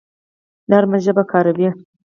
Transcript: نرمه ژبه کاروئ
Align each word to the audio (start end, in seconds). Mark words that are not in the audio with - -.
نرمه 0.69 0.97
ژبه 1.05 1.23
کاروئ 1.31 1.69